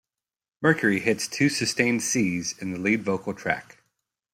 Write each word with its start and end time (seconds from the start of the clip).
Mercury 0.63 0.99
hits 0.99 1.27
two 1.27 1.47
sustained 1.47 2.01
Cs 2.01 2.57
in 2.57 2.71
the 2.71 2.79
lead 2.79 3.03
vocal 3.03 3.35
track. 3.35 3.83